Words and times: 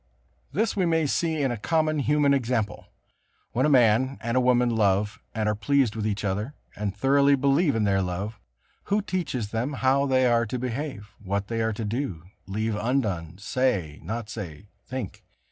This 0.51 0.75
we 0.75 0.87
may 0.87 1.05
see 1.05 1.43
in 1.43 1.51
a 1.51 1.57
common 1.57 1.99
human 1.99 2.33
example. 2.33 2.87
When 3.51 3.67
a 3.67 3.69
man 3.69 4.17
and 4.19 4.35
a 4.35 4.39
woman 4.41 4.71
love 4.75 5.19
and 5.35 5.47
are 5.47 5.53
pleased 5.53 5.95
with 5.95 6.07
each 6.07 6.25
other, 6.25 6.55
and 6.75 6.97
thoroughly 6.97 7.35
believe 7.35 7.75
in 7.75 7.83
their 7.83 8.01
love, 8.01 8.39
who 8.85 9.03
teaches 9.03 9.49
them 9.49 9.73
how 9.73 10.07
they 10.07 10.25
are 10.25 10.47
to 10.47 10.57
behave, 10.57 11.11
what 11.23 11.49
they 11.49 11.61
are 11.61 11.73
to 11.73 11.85
do, 11.85 12.23
leave 12.47 12.75
undone, 12.75 13.37
say, 13.37 13.99
not 14.01 14.27
say, 14.27 14.69
think? 14.87 15.23